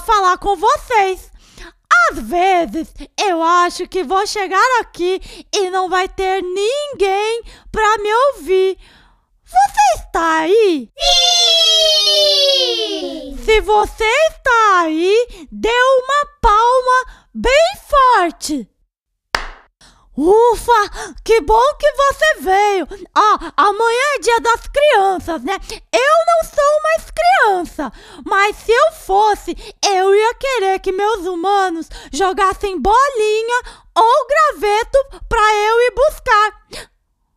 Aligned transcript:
falar 0.00 0.38
com 0.38 0.56
vocês. 0.56 1.30
Às 2.10 2.18
vezes 2.18 2.92
eu 3.20 3.42
acho 3.42 3.86
que 3.88 4.04
vou 4.04 4.26
chegar 4.26 4.80
aqui 4.80 5.20
e 5.54 5.70
não 5.70 5.88
vai 5.88 6.08
ter 6.08 6.42
ninguém 6.42 7.42
pra 7.70 7.98
me 7.98 8.12
ouvir. 8.12 8.78
Você 9.44 9.94
está 9.96 10.40
aí? 10.40 10.90
Sim! 10.98 11.78
Se 13.44 13.60
você 13.62 14.04
está 14.04 14.80
aí, 14.80 15.48
dê 15.50 15.68
uma 15.70 16.26
palma 16.40 17.26
bem 17.34 17.72
forte. 17.88 18.68
Ufa, 20.20 21.12
que 21.24 21.40
bom 21.42 21.62
que 21.78 21.92
você 21.92 22.40
veio. 22.40 22.88
Ah, 23.14 23.52
amanhã 23.56 24.02
é 24.16 24.18
dia 24.18 24.40
das 24.40 24.66
crianças, 24.66 25.44
né? 25.44 25.56
Eu 25.92 26.26
não 26.26 26.42
sou 26.42 26.82
mais 26.82 27.10
criança, 27.12 27.92
mas 28.26 28.56
se 28.56 28.72
eu 28.72 28.92
fosse, 28.94 29.56
eu 29.80 30.12
ia 30.12 30.34
querer 30.34 30.80
que 30.80 30.90
meus 30.90 31.24
humanos 31.24 31.88
jogassem 32.12 32.80
bolinha 32.80 33.62
ou 33.94 34.26
graveto 34.26 34.98
pra 35.28 35.54
eu 35.54 35.80
ir 35.82 35.92
buscar. 35.94 36.66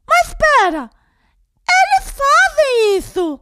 Mas 0.07 0.27
espera, 0.29 0.89
eles 1.69 2.15
fazem 2.17 2.97
isso. 2.97 3.39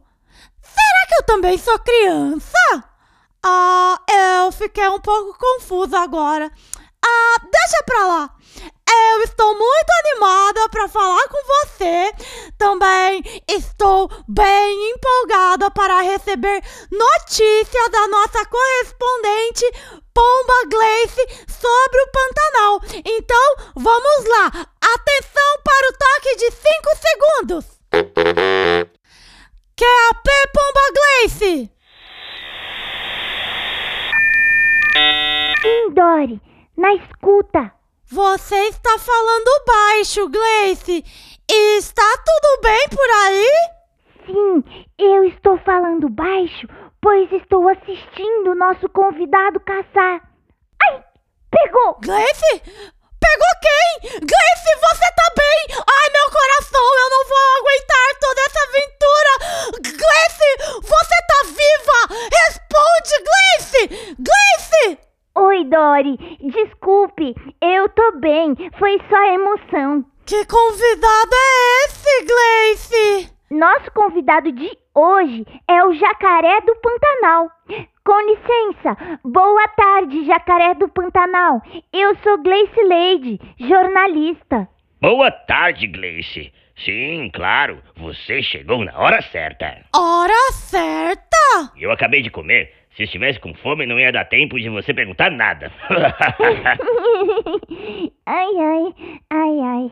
Será 0.60 1.06
que 1.08 1.14
eu 1.14 1.22
também 1.22 1.56
sou 1.56 1.78
criança? 1.78 2.84
Ah, 3.42 3.98
eu 4.42 4.52
fiquei 4.52 4.86
um 4.86 5.00
pouco 5.00 5.38
confusa 5.38 5.98
agora. 5.98 6.52
Ah, 7.02 7.36
deixa 7.50 7.82
pra 7.86 8.06
lá. 8.06 8.36
Eu 8.92 9.22
estou 9.22 9.54
muito 9.54 9.90
animada 10.04 10.68
para 10.68 10.88
falar 10.88 11.28
com 11.28 11.38
você. 11.46 12.12
Também 12.58 13.22
estou 13.48 14.10
bem 14.28 14.90
empolgada 14.90 15.70
para 15.70 16.00
receber 16.00 16.62
notícias 16.90 17.90
da 17.90 18.08
nossa 18.08 18.44
correspondente 18.46 19.64
Pomba 20.12 20.66
Gleice 20.68 21.26
sobre 21.48 22.00
o 22.00 22.10
Pantanal. 22.10 22.80
Então, 23.04 23.56
vamos 23.76 24.24
lá. 24.26 24.46
Atenção 24.46 25.58
para 25.64 25.88
o 25.88 25.96
toque 25.98 26.36
de 26.36 26.50
5 26.50 26.60
segundos. 27.08 27.64
QAP 29.76 30.26
Pomba 30.52 30.92
Gleice. 30.94 31.70
Sim, 35.62 35.94
Dory, 35.94 36.40
na 36.76 36.94
escuta. 36.94 37.79
Você 38.12 38.56
está 38.56 38.98
falando 38.98 39.64
baixo, 39.64 40.28
Gleice. 40.28 41.04
Está 41.48 42.02
tudo 42.02 42.60
bem 42.60 42.88
por 42.88 43.08
aí? 43.08 43.46
Sim, 44.26 44.84
eu 44.98 45.24
estou 45.26 45.56
falando 45.58 46.08
baixo, 46.08 46.66
pois 47.00 47.30
estou 47.30 47.68
assistindo 47.68 48.50
o 48.50 48.54
nosso 48.56 48.88
convidado 48.88 49.60
caçar. 49.60 50.22
Ai, 50.82 51.04
pegou! 51.52 51.98
Gleice? 52.02 52.62
Pegou 53.20 53.52
quem? 53.62 54.10
Gleice, 54.18 54.70
você 54.80 55.12
tá 55.14 55.32
bem? 55.36 55.76
Ai, 55.78 56.10
meu 56.10 56.30
coração, 56.32 56.82
eu 56.98 57.10
não 57.10 57.24
vou 57.28 57.46
aguentar 57.60 58.18
toda 58.18 58.40
essa 58.40 58.60
aventura. 58.66 59.32
Gleice, 59.86 60.82
você 60.82 61.16
tá 61.28 61.44
viva? 61.46 61.98
Responde, 62.44 63.14
Gleice! 63.22 64.14
Gleice! 64.18 64.39
Oi, 65.50 65.64
Dory. 65.64 66.16
Desculpe, 66.40 67.34
eu 67.60 67.88
tô 67.88 68.12
bem. 68.20 68.54
Foi 68.78 69.00
só 69.08 69.34
emoção. 69.34 70.04
Que 70.24 70.46
convidado 70.46 71.34
é 71.34 71.86
esse, 71.86 72.24
Gleice? 72.24 73.32
Nosso 73.50 73.90
convidado 73.90 74.52
de 74.52 74.70
hoje 74.94 75.44
é 75.68 75.84
o 75.84 75.92
Jacaré 75.92 76.60
do 76.60 76.76
Pantanal. 76.76 77.50
Com 78.04 78.20
licença, 78.30 79.18
boa 79.24 79.66
tarde, 79.76 80.24
Jacaré 80.24 80.74
do 80.74 80.88
Pantanal. 80.88 81.60
Eu 81.92 82.14
sou 82.22 82.40
Gleice 82.40 82.84
Lady, 82.84 83.40
jornalista. 83.58 84.68
Boa 85.00 85.32
tarde, 85.32 85.88
Gleice. 85.88 86.52
Sim, 86.84 87.28
claro, 87.34 87.82
você 87.96 88.40
chegou 88.40 88.84
na 88.84 88.96
hora 88.96 89.20
certa. 89.20 89.84
Hora 89.96 90.52
certa? 90.52 91.72
Eu 91.76 91.90
acabei 91.90 92.22
de 92.22 92.30
comer. 92.30 92.72
Se 93.00 93.04
estivesse 93.04 93.40
com 93.40 93.54
fome, 93.54 93.86
não 93.86 93.98
ia 93.98 94.12
dar 94.12 94.26
tempo 94.26 94.60
de 94.60 94.68
você 94.68 94.92
perguntar 94.92 95.30
nada. 95.30 95.72
ai, 98.26 98.46
ai, 98.58 98.94
ai, 99.30 99.60
ai. 99.60 99.90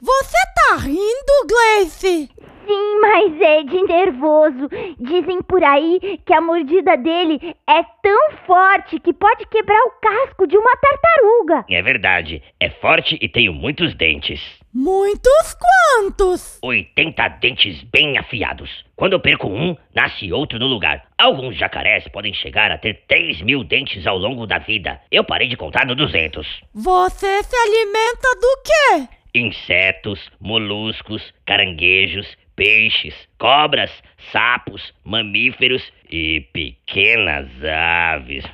Você 0.00 0.36
tá 0.54 0.76
rindo, 0.78 1.46
Gleice? 1.46 2.30
Sim, 2.66 3.00
mas 3.00 3.40
é 3.40 3.62
de 3.62 3.82
nervoso. 3.82 4.68
Dizem 4.98 5.40
por 5.42 5.62
aí 5.62 6.20
que 6.26 6.34
a 6.34 6.40
mordida 6.40 6.96
dele 6.96 7.38
é 7.68 7.82
tão 8.02 8.32
forte 8.46 8.98
que 8.98 9.12
pode 9.12 9.46
quebrar 9.46 9.80
o 9.84 9.90
casco 10.00 10.46
de 10.46 10.56
uma 10.56 10.72
tartaruga. 10.76 11.64
é 11.70 11.80
verdade, 11.82 12.42
é 12.58 12.68
forte 12.70 13.16
e 13.20 13.28
tenho 13.28 13.52
muitos 13.52 13.94
dentes. 13.94 14.40
Muitos 14.74 15.56
quantos? 15.58 16.58
80 16.62 17.28
dentes 17.40 17.82
bem 17.84 18.18
afiados. 18.18 18.68
Quando 18.94 19.14
eu 19.14 19.20
perco 19.20 19.46
um, 19.48 19.76
nasce 19.94 20.32
outro 20.32 20.58
no 20.58 20.66
lugar. 20.66 21.06
Alguns 21.16 21.56
jacarés 21.56 22.06
podem 22.08 22.34
chegar 22.34 22.70
a 22.70 22.76
ter 22.78 23.04
3 23.08 23.40
mil 23.42 23.64
dentes 23.64 24.06
ao 24.06 24.18
longo 24.18 24.46
da 24.46 24.58
vida. 24.58 25.00
Eu 25.10 25.24
parei 25.24 25.48
de 25.48 25.56
contar 25.56 25.86
no 25.86 25.94
200. 25.94 26.46
Você 26.74 27.42
se 27.42 27.56
alimenta 27.56 28.28
do 28.40 28.62
quê? 28.64 29.16
Insetos, 29.34 30.30
moluscos, 30.40 31.22
caranguejos, 31.46 32.26
peixes, 32.56 33.14
cobras, 33.38 33.90
sapos, 34.32 34.92
mamíferos 35.04 35.82
e 36.10 36.40
pequenas 36.52 37.46
aves. 37.62 38.44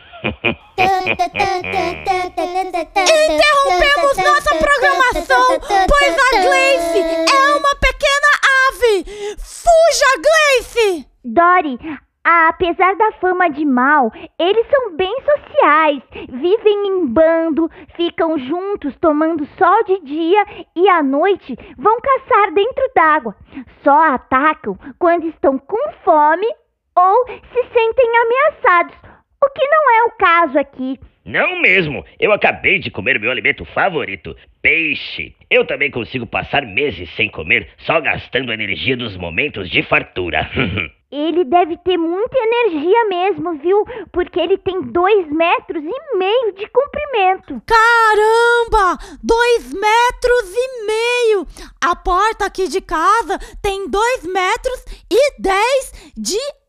Interrompemos 2.99 4.17
nossa 4.19 4.55
programação, 4.57 5.61
pois 5.89 6.19
a 6.19 6.31
Gleice 6.43 7.01
é 7.33 7.57
uma 7.57 7.75
pequena 7.77 8.31
ave. 8.69 9.05
Fuja, 9.39 10.11
Gleice! 10.23 11.07
Dory, 11.25 11.79
apesar 12.25 12.95
da 12.97 13.13
fama 13.13 13.49
de 13.49 13.65
mal, 13.65 14.13
eles 14.39 14.67
são 14.69 14.97
bem 14.97 15.15
sociais. 15.23 16.03
Vivem 16.29 16.87
em 16.87 17.07
bando, 17.07 17.71
ficam 17.97 18.39
juntos 18.39 18.97
tomando 19.01 19.47
sol 19.59 19.85
de 19.85 20.01
dia 20.01 20.45
e 20.77 20.89
à 20.89 21.03
noite 21.03 21.57
vão 21.77 21.99
caçar 22.01 22.53
dentro 22.53 22.91
d'água. 22.95 23.37
Só 23.83 24.15
atacam 24.15 24.79
quando 24.99 25.27
estão 25.27 25.59
com 25.59 25.93
fome 26.05 26.47
ou 26.95 27.27
se 27.27 27.63
sentem 27.73 28.11
ameaçados, 28.23 28.95
o 29.43 29.49
que 29.51 29.67
não 29.67 29.91
é 29.91 30.05
o 30.05 30.11
caso 30.19 30.59
aqui. 30.59 31.01
Não 31.25 31.61
mesmo. 31.61 32.05
Eu 32.19 32.33
acabei 32.33 32.79
de 32.79 32.91
comer 32.91 33.19
meu 33.19 33.31
alimento 33.31 33.65
favorito, 33.65 34.37
peixe. 34.61 35.35
Eu 35.49 35.65
também 35.65 35.91
consigo 35.91 36.27
passar 36.27 36.67
meses 36.67 37.09
sem 37.15 37.31
comer, 37.31 37.69
só 37.79 38.01
gastando 38.01 38.51
a 38.51 38.55
energia 38.55 38.97
dos 38.97 39.17
momentos 39.17 39.71
de 39.71 39.83
fartura. 39.83 40.51
Ele 41.13 41.45
deve 41.45 41.77
ter 41.77 41.99
muita 41.99 42.39
energia 42.39 43.05
mesmo, 43.05 43.59
viu? 43.59 43.85
Porque 44.11 44.41
ele 44.41 44.57
tem 44.57 44.81
dois 44.81 45.31
metros 45.31 45.85
e 45.85 46.17
meio 46.17 46.53
de 46.55 46.67
comprimento. 46.69 47.63
Caramba! 47.67 48.99
Dois 49.23 49.71
metros 49.75 50.55
e 50.55 50.87
meio! 50.87 51.47
A 51.85 51.95
porta 51.95 52.47
aqui 52.47 52.67
de 52.67 52.81
casa 52.81 53.39
tem 53.61 53.91
dois 53.91 54.25
metros 54.25 54.85
e 55.11 55.39
dez 55.39 56.13
de 56.17 56.62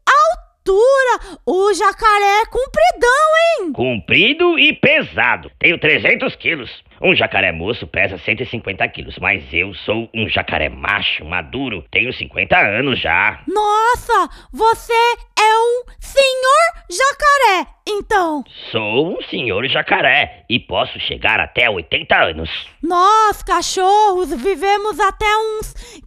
altura! 0.74 1.40
O 1.46 1.74
jacaré 1.74 2.42
é 2.42 2.46
compridão, 2.46 3.62
hein? 3.62 3.74
Comprido 3.74 4.58
e 4.58 4.74
pesado. 4.74 5.52
Tenho 5.60 5.78
300 5.78 6.36
quilos. 6.36 6.84
Um 7.02 7.16
jacaré 7.16 7.52
moço 7.52 7.86
pesa 7.86 8.18
150 8.18 8.88
quilos, 8.90 9.18
mas 9.20 9.44
eu 9.52 9.74
sou 9.74 10.10
um 10.14 10.28
jacaré 10.30 10.70
macho, 10.70 11.26
maduro. 11.26 11.84
Tenho 11.92 12.14
50 12.14 12.58
anos 12.58 13.00
já. 13.00 13.42
Nossa, 13.48 14.30
você 14.52 14.94
é 14.94 15.58
um 15.58 15.84
senhor 16.00 16.84
jacaré, 16.90 17.68
então. 17.88 18.44
Sou 18.72 19.18
um 19.18 19.22
senhor 19.24 19.68
jacaré 19.68 20.46
e 20.50 20.60
posso 20.60 20.98
chegar 21.00 21.40
até 21.40 21.70
80 21.70 22.16
anos. 22.16 22.50
Nós, 22.82 23.44
cachorros, 23.44 24.30
vivemos 24.30 25.00
até 25.00 25.26
uns 25.38 25.74
15 25.74 26.04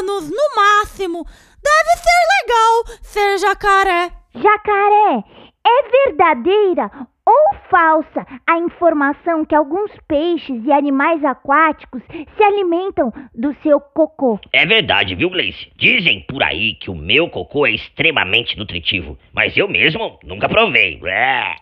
anos 0.00 0.30
no 0.30 0.56
máximo. 0.56 1.24
Deve 1.64 1.92
ser 1.96 2.20
legal 2.36 2.98
ser 3.02 3.38
jacaré. 3.38 4.12
Jacaré, 4.34 5.24
é 5.66 6.06
verdadeira 6.06 6.90
ou 7.26 7.54
falsa 7.70 8.26
a 8.46 8.58
informação 8.58 9.46
que 9.46 9.54
alguns 9.54 9.90
peixes 10.06 10.62
e 10.64 10.70
animais 10.70 11.24
aquáticos 11.24 12.02
se 12.10 12.42
alimentam 12.42 13.10
do 13.34 13.56
seu 13.62 13.80
cocô? 13.80 14.38
É 14.52 14.66
verdade, 14.66 15.14
viu, 15.14 15.30
Gleice? 15.30 15.72
Dizem 15.76 16.24
por 16.28 16.42
aí 16.42 16.74
que 16.74 16.90
o 16.90 16.94
meu 16.94 17.30
cocô 17.30 17.66
é 17.66 17.70
extremamente 17.70 18.58
nutritivo, 18.58 19.18
mas 19.32 19.56
eu 19.56 19.66
mesmo 19.66 20.18
nunca 20.22 20.48
provei. 20.48 21.00
É. 21.04 21.54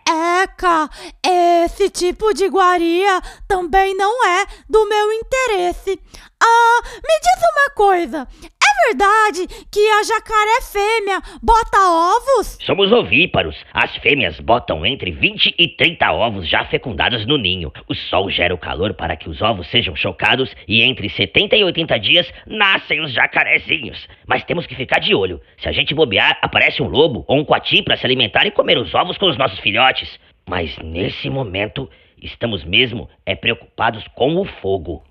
Eca, 0.43 0.89
esse 1.25 1.89
tipo 1.89 2.33
de 2.33 2.45
iguaria 2.45 3.21
também 3.47 3.95
não 3.95 4.27
é 4.27 4.45
do 4.69 4.85
meu 4.87 5.13
interesse. 5.13 5.97
Ah, 6.41 6.81
me 6.95 7.19
diz 7.21 7.41
uma 7.53 7.75
coisa. 7.75 8.27
É 8.73 8.87
verdade 8.87 9.47
que 9.71 9.79
a 9.79 10.03
jacaré 10.03 10.61
fêmea 10.61 11.21
bota 11.41 11.77
ovos? 11.77 12.57
Somos 12.65 12.91
ovíparos. 12.91 13.55
As 13.71 13.95
fêmeas 13.97 14.39
botam 14.39 14.85
entre 14.85 15.11
20 15.11 15.53
e 15.57 15.67
30 15.67 16.11
ovos 16.11 16.49
já 16.49 16.65
fecundados 16.65 17.25
no 17.25 17.37
ninho. 17.37 17.71
O 17.87 17.93
sol 17.93 18.29
gera 18.29 18.53
o 18.53 18.57
calor 18.57 18.93
para 18.95 19.15
que 19.15 19.29
os 19.29 19.41
ovos 19.41 19.69
sejam 19.69 19.95
chocados 19.95 20.53
e 20.67 20.81
entre 20.81 21.07
70 21.09 21.55
e 21.55 21.63
80 21.63 21.99
dias 21.99 22.33
nascem 22.47 22.99
os 23.01 23.13
jacarezinhos. 23.13 24.07
Mas 24.27 24.43
temos 24.43 24.65
que 24.65 24.75
ficar 24.75 24.99
de 24.99 25.13
olho. 25.13 25.39
Se 25.61 25.69
a 25.69 25.71
gente 25.71 25.93
bobear, 25.93 26.39
aparece 26.41 26.81
um 26.81 26.87
lobo 26.87 27.23
ou 27.27 27.37
um 27.37 27.45
coati 27.45 27.83
para 27.83 27.97
se 27.97 28.05
alimentar 28.05 28.45
e 28.47 28.51
comer 28.51 28.77
os 28.77 28.93
ovos 28.95 29.17
com 29.17 29.27
os 29.27 29.37
nossos 29.37 29.59
filhotes. 29.59 30.19
Mas 30.47 30.75
nesse 30.79 31.29
momento 31.29 31.87
Estamos 32.23 32.63
mesmo 32.63 33.09
é 33.25 33.35
preocupados 33.35 34.07
com 34.15 34.37
o 34.37 34.45
fogo. 34.45 35.03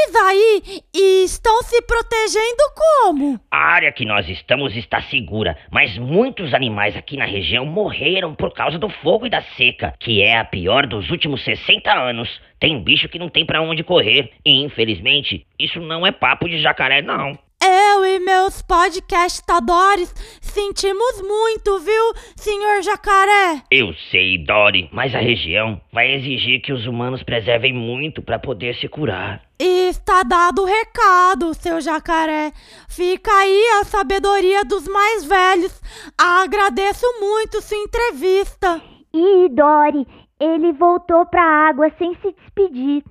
Vocês 0.00 0.16
aí 0.16 0.62
estão 0.94 1.62
se 1.62 1.82
protegendo 1.82 2.62
como? 2.74 3.38
A 3.50 3.58
área 3.74 3.92
que 3.92 4.06
nós 4.06 4.26
estamos 4.30 4.74
está 4.74 5.02
segura, 5.02 5.58
mas 5.70 5.98
muitos 5.98 6.54
animais 6.54 6.96
aqui 6.96 7.18
na 7.18 7.26
região 7.26 7.66
morreram 7.66 8.34
por 8.34 8.54
causa 8.54 8.78
do 8.78 8.88
fogo 8.88 9.26
e 9.26 9.30
da 9.30 9.42
seca, 9.42 9.94
que 10.00 10.22
é 10.22 10.38
a 10.38 10.44
pior 10.44 10.86
dos 10.86 11.10
últimos 11.10 11.44
60 11.44 11.92
anos. 11.92 12.40
Tem 12.58 12.82
bicho 12.82 13.10
que 13.10 13.18
não 13.18 13.28
tem 13.28 13.44
para 13.44 13.60
onde 13.60 13.84
correr, 13.84 14.30
e 14.44 14.62
infelizmente, 14.62 15.46
isso 15.58 15.80
não 15.80 16.06
é 16.06 16.12
papo 16.12 16.48
de 16.48 16.62
jacaré 16.62 17.02
não. 17.02 17.38
Eu 17.62 18.06
e 18.06 18.18
meus 18.20 18.62
podcastadores 18.62 20.14
sentimos 20.40 21.20
muito, 21.20 21.78
viu, 21.80 22.14
senhor 22.36 22.82
jacaré? 22.82 23.62
Eu 23.70 23.92
sei, 24.10 24.38
Dory, 24.38 24.88
mas 24.92 25.14
a 25.14 25.18
região 25.18 25.78
vai 25.92 26.10
exigir 26.14 26.62
que 26.62 26.72
os 26.72 26.86
humanos 26.86 27.22
preservem 27.22 27.74
muito 27.74 28.22
para 28.22 28.38
poder 28.38 28.74
se 28.76 28.88
curar. 28.88 29.49
Está 29.62 30.22
dado 30.22 30.62
o 30.62 30.64
recado, 30.64 31.52
seu 31.52 31.82
jacaré. 31.82 32.50
Fica 32.88 33.30
aí 33.30 33.62
a 33.78 33.84
sabedoria 33.84 34.64
dos 34.64 34.88
mais 34.88 35.22
velhos. 35.22 35.82
Agradeço 36.16 37.04
muito 37.20 37.60
sua 37.60 37.76
entrevista. 37.76 38.80
E 39.12 39.50
Dory, 39.50 40.06
ele 40.40 40.72
voltou 40.72 41.26
pra 41.26 41.68
água 41.68 41.92
sem 41.98 42.14
se 42.22 42.32
despedir. 42.32 43.04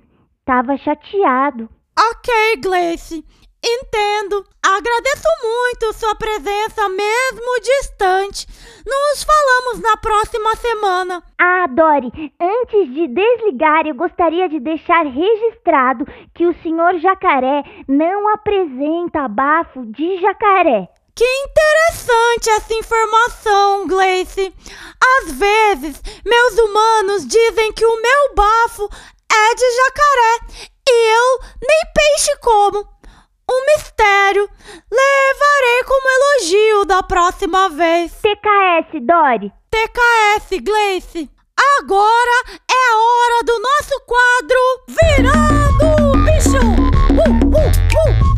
Tava 0.44 0.76
chateado. 0.76 1.68
Ok, 1.96 2.56
Gleice. 2.56 3.24
Entendo. 3.62 4.46
Agradeço 4.62 5.28
muito 5.42 5.92
sua 5.92 6.14
presença, 6.14 6.88
mesmo 6.88 7.60
distante. 7.62 8.46
Nos 8.86 9.22
falamos 9.22 9.80
na 9.80 9.96
próxima 9.98 10.56
semana. 10.56 11.22
Ah, 11.38 11.66
Dori, 11.66 12.10
antes 12.40 12.94
de 12.94 13.08
desligar, 13.08 13.86
eu 13.86 13.94
gostaria 13.94 14.48
de 14.48 14.58
deixar 14.60 15.04
registrado 15.04 16.06
que 16.34 16.46
o 16.46 16.54
senhor 16.62 16.98
jacaré 17.00 17.62
não 17.86 18.28
apresenta 18.28 19.28
bafo 19.28 19.84
de 19.86 20.20
jacaré. 20.20 20.88
Que 21.14 21.24
interessante 21.24 22.48
essa 22.50 22.72
informação, 22.72 23.86
Gleice. 23.86 24.54
Às 25.18 25.32
vezes, 25.32 26.02
meus 26.24 26.58
humanos 26.58 27.26
dizem 27.26 27.72
que 27.74 27.84
o 27.84 28.00
meu 28.00 28.34
bafo 28.34 28.88
é 29.30 29.54
de 29.54 29.76
jacaré 29.76 30.70
e 30.88 31.16
eu 31.16 31.40
nem 31.60 31.92
peixe 31.94 32.36
como 32.40 32.99
um 33.50 33.66
mistério. 33.66 34.48
Levarei 34.90 35.84
como 35.84 36.08
elogio 36.08 36.84
da 36.84 37.02
próxima 37.02 37.68
vez. 37.68 38.12
TKS, 38.12 39.00
Dori. 39.02 39.52
TKS, 39.70 40.60
Gleice. 40.62 41.30
Agora 41.78 42.44
é 42.70 42.92
a 42.92 42.98
hora 42.98 43.44
do 43.44 43.58
nosso 43.60 44.00
quadro 44.06 44.60
Virando 44.88 45.84
o 46.02 46.16
Bicho. 46.24 46.58
Uh, 47.10 47.46
uh, 47.46 48.26
uh. 48.26 48.29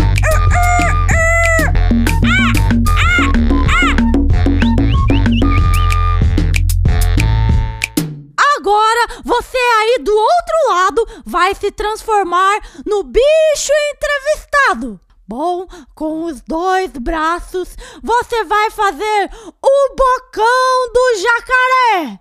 Agora 9.03 9.23
você 9.25 9.59
aí 9.59 9.99
do 10.01 10.17
outro 10.17 10.69
lado 10.69 11.23
vai 11.25 11.55
se 11.55 11.71
transformar 11.71 12.61
no 12.87 13.03
bicho 13.03 13.73
entrevistado. 13.95 15.01
Bom, 15.27 15.67
com 15.95 16.25
os 16.25 16.41
dois 16.43 16.91
braços 16.93 17.77
você 18.03 18.45
vai 18.45 18.71
fazer 18.71 19.31
o 19.63 19.95
bocão 19.95 20.93
do 20.93 21.15
jacaré. 21.17 22.21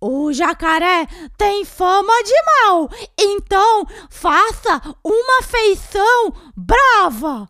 O 0.00 0.32
jacaré 0.32 1.06
tem 1.36 1.64
fama 1.64 2.12
de 2.22 2.34
mal, 2.46 2.88
então 3.18 3.86
faça 4.08 4.80
uma 5.04 5.42
feição 5.42 6.32
brava. 6.56 7.48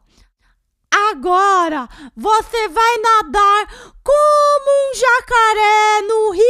Agora 1.11 1.89
você 2.17 2.69
vai 2.69 2.99
nadar 2.99 3.69
como 4.03 4.91
um 4.91 4.95
jacaré 4.95 6.03
no 6.03 6.31
rio 6.33 6.50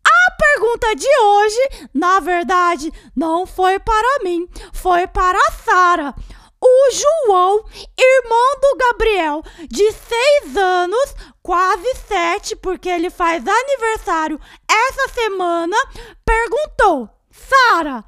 A 0.04 0.32
pergunta 0.37 0.96
de 0.96 1.06
hoje, 1.22 1.60
na 1.94 2.18
verdade, 2.18 2.92
não 3.14 3.46
foi 3.46 3.78
para 3.78 4.25
mim, 4.25 4.49
foi 4.72 5.06
para 5.06 5.38
a 5.38 5.52
Sara. 5.64 6.12
O 6.60 6.90
João, 6.92 7.64
irmão 7.96 8.56
do 8.60 8.76
Gabriel, 8.78 9.44
de 9.68 9.92
seis 9.92 10.56
anos, 10.56 11.14
quase 11.40 11.94
sete, 12.08 12.56
porque 12.56 12.88
ele 12.88 13.10
faz 13.10 13.44
aniversário 13.46 14.40
essa 14.68 15.06
semana, 15.14 15.76
perguntou: 16.25 17.08
Sara, 17.30 18.04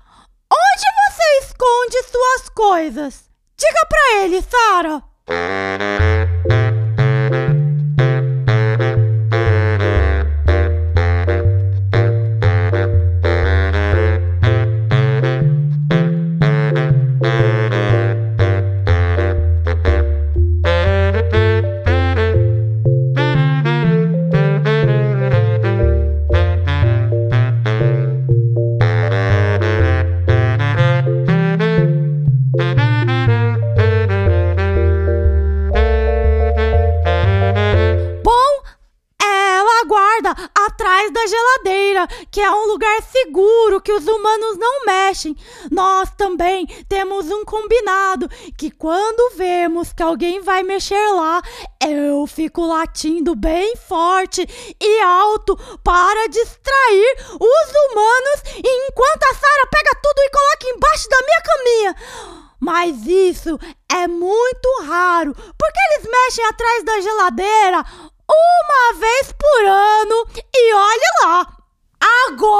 onde 0.52 0.86
você 1.06 1.46
esconde 1.46 2.02
suas 2.10 2.48
coisas? 2.50 3.24
Diga 3.56 3.86
pra 3.88 4.22
ele, 4.22 4.42
Sara. 4.42 5.02
Não 44.56 44.84
mexem. 44.84 45.36
Nós 45.70 46.10
também 46.16 46.66
temos 46.88 47.30
um 47.30 47.44
combinado 47.44 48.28
que 48.56 48.70
quando 48.70 49.36
vemos 49.36 49.92
que 49.92 50.02
alguém 50.02 50.40
vai 50.40 50.62
mexer 50.62 51.08
lá, 51.12 51.42
eu 51.86 52.26
fico 52.26 52.66
latindo 52.66 53.34
bem 53.34 53.76
forte 53.76 54.46
e 54.80 55.00
alto 55.00 55.56
para 55.82 56.28
distrair 56.28 57.16
os 57.34 57.90
humanos 57.90 58.42
enquanto 58.58 59.22
a 59.24 59.34
Sara 59.34 59.66
pega 59.70 60.00
tudo 60.02 60.18
e 60.18 60.30
coloca 60.30 60.76
embaixo 60.76 61.08
da 61.08 61.18
minha 61.22 61.42
caminha. 61.42 61.96
Mas 62.60 63.06
isso 63.06 63.58
é 63.90 64.06
muito 64.06 64.84
raro, 64.84 65.34
porque 65.34 65.78
eles 65.90 66.08
mexem 66.08 66.44
atrás 66.44 66.84
da 66.84 67.00
geladeira 67.00 67.84
uma 68.28 68.98
vez 68.98 69.32
por 69.32 69.64
ano 69.64 70.26
e 70.54 70.74
olhe 70.74 71.10
lá. 71.24 71.46
Agora 72.28 72.51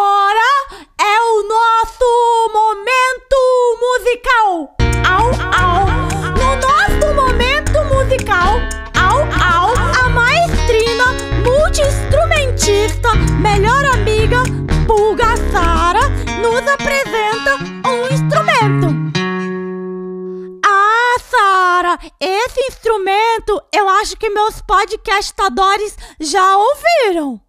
meus 24.33 24.63
podcastadores 24.63 25.97
já 26.19 26.57
ouviram. 26.57 27.41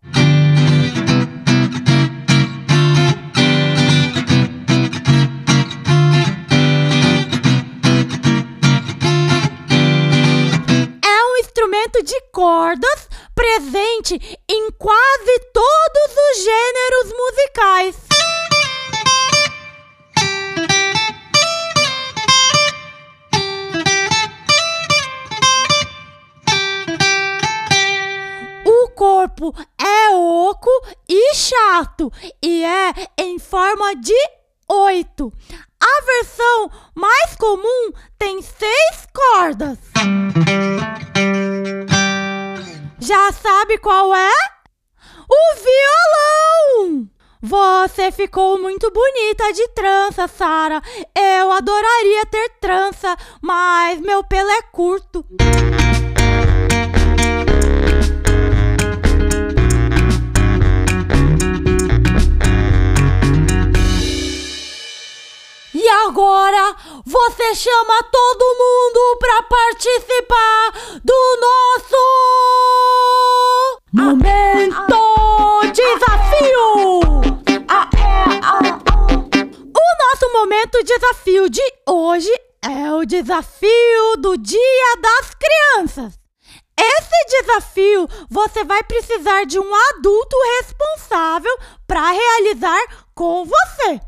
É 11.05 11.25
um 11.25 11.37
instrumento 11.37 12.03
de 12.03 12.19
cordas 12.31 13.07
presente 13.33 14.39
corpo 28.93 29.53
é 29.79 30.09
oco 30.15 30.69
e 31.07 31.35
chato 31.35 32.11
e 32.41 32.63
é 32.63 32.93
em 33.17 33.37
forma 33.39 33.95
de 33.95 34.15
oito. 34.69 35.31
A 35.81 36.05
versão 36.05 36.71
mais 36.95 37.35
comum 37.35 37.91
tem 38.17 38.41
seis 38.41 39.07
cordas. 39.13 39.77
Já 42.99 43.31
sabe 43.33 43.77
qual 43.79 44.15
é? 44.15 44.31
O 45.29 45.55
violão! 45.55 47.09
Você 47.41 48.09
ficou 48.09 48.57
muito 48.57 48.89
bonita 48.89 49.51
de 49.51 49.67
trança, 49.69 50.29
Sara. 50.29 50.81
Eu 51.13 51.51
adoraria 51.51 52.25
ter 52.27 52.49
trança, 52.61 53.17
mas 53.41 53.99
meu 53.99 54.23
pelo 54.23 54.49
é 54.49 54.61
curto. 54.61 55.25
Você 67.13 67.53
chama 67.53 68.03
todo 68.11 68.57
mundo 68.57 69.17
para 69.19 69.43
participar 69.43 70.71
do 71.03 71.37
nosso 71.45 71.95
momento 73.93 74.97
desafio. 75.71 77.01
Ah, 77.67 77.87
é, 77.95 78.39
ah, 78.41 78.59
ah. 78.63 78.79
O 79.61 79.83
nosso 80.03 80.33
momento 80.33 80.83
desafio 80.83 81.47
de 81.51 81.61
hoje 81.87 82.33
é 82.63 82.91
o 82.91 83.05
desafio 83.05 84.17
do 84.17 84.35
Dia 84.35 84.97
das 84.99 85.35
Crianças. 85.35 86.19
Esse 86.75 87.25
desafio 87.41 88.09
você 88.27 88.63
vai 88.63 88.81
precisar 88.81 89.45
de 89.45 89.59
um 89.59 89.75
adulto 89.91 90.35
responsável 90.57 91.55
para 91.85 92.09
realizar 92.09 92.81
com 93.13 93.45
você. 93.45 94.01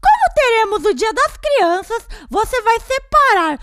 Como 0.00 0.34
teremos 0.34 0.84
o 0.84 0.94
Dia 0.94 1.12
das 1.12 1.36
Crianças, 1.36 2.06
você 2.30 2.60
vai 2.62 2.78
separar 2.80 3.58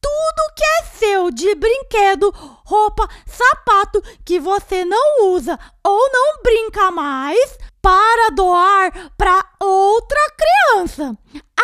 tudo 0.00 0.54
que 0.56 0.64
é 0.64 0.82
seu 0.98 1.30
de 1.30 1.54
brinquedo, 1.54 2.32
roupa, 2.64 3.08
sapato 3.26 4.02
que 4.24 4.38
você 4.38 4.84
não 4.84 5.26
usa 5.32 5.58
ou 5.84 6.10
não 6.12 6.42
brinca 6.42 6.90
mais 6.90 7.58
para 7.82 8.30
doar 8.30 9.12
para 9.16 9.44
outra 9.60 10.18
criança. 10.36 11.16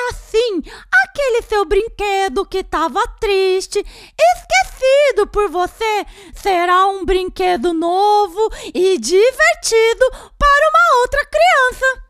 Assim, 0.08 0.62
aquele 1.04 1.42
seu 1.42 1.64
brinquedo 1.64 2.46
que 2.46 2.58
estava 2.58 3.00
triste, 3.20 3.78
esquecido 3.78 5.26
por 5.28 5.48
você, 5.48 6.06
será 6.34 6.86
um 6.86 7.04
brinquedo 7.04 7.72
novo 7.72 8.50
e 8.74 8.98
divertido 8.98 10.10
para 10.38 10.70
uma 10.70 11.00
outra 11.00 11.20
criança. 11.26 12.03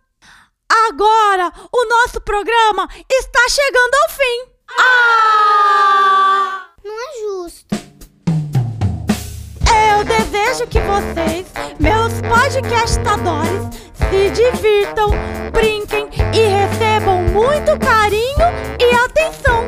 Agora 0.88 1.52
o 1.72 1.88
nosso 1.88 2.20
programa 2.20 2.88
está 3.10 3.48
chegando 3.48 3.94
ao 3.94 4.08
fim. 4.10 4.52
Ah! 4.78 6.66
Não 6.84 6.94
é 6.94 7.12
justo. 7.20 7.74
Eu 9.70 10.04
desejo 10.04 10.66
que 10.66 10.80
vocês, 10.80 11.46
meus 11.78 12.12
podcastadores, 12.22 13.68
se 13.94 14.30
divirtam, 14.30 15.10
brinquem 15.52 16.08
e 16.32 16.46
recebam 16.46 17.22
muito 17.22 17.78
carinho 17.78 18.48
e 18.80 18.94
atenção. 18.96 19.64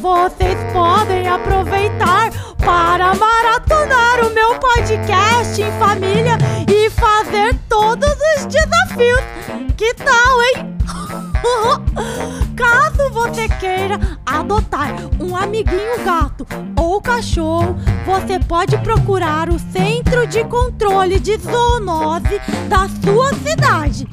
Vocês 0.00 0.58
podem 0.72 1.26
aproveitar 1.26 2.30
para 2.64 3.14
maratonar 3.14 4.24
o 4.26 4.30
meu 4.30 4.58
podcast 4.58 5.60
em 5.60 5.72
família 5.78 6.36
e 6.68 6.90
fazer 6.90 7.58
todos 7.68 8.14
os 8.36 8.46
desafios. 8.46 9.20
Que 9.76 9.94
tal, 9.94 10.42
hein? 10.42 10.49
Caso 12.56 13.10
você 13.10 13.48
queira 13.48 13.98
adotar 14.24 14.94
um 15.20 15.36
amiguinho 15.36 16.04
gato 16.04 16.46
ou 16.76 17.00
cachorro, 17.00 17.76
você 18.04 18.38
pode 18.38 18.78
procurar 18.78 19.48
o 19.48 19.58
Centro 19.58 20.24
de 20.26 20.44
Controle 20.44 21.18
de 21.18 21.38
Zoonose 21.38 22.38
da 22.68 22.86
sua 23.02 23.32
cidade, 23.34 24.06